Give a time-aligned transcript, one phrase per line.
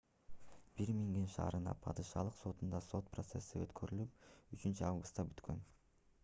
[0.77, 4.27] бирмингем шаарынын падышалык сотунда сот процесси өткөрүлүп
[4.65, 5.63] 3-августта бүткөн